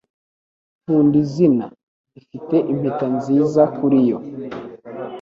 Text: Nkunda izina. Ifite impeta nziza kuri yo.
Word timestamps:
Nkunda 0.81 1.15
izina. 1.23 1.65
Ifite 2.19 2.55
impeta 2.71 3.05
nziza 3.17 3.61
kuri 3.77 3.97
yo. 4.09 4.17